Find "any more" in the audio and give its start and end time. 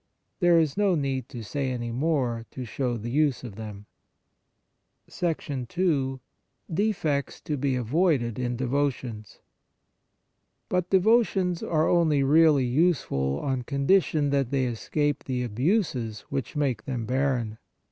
1.69-2.47